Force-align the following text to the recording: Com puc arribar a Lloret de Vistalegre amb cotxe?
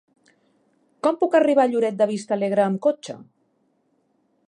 Com 1.07 1.19
puc 1.19 1.37
arribar 1.41 1.67
a 1.67 1.71
Lloret 1.73 2.01
de 2.01 2.09
Vistalegre 2.15 2.67
amb 2.67 2.83
cotxe? 2.87 3.19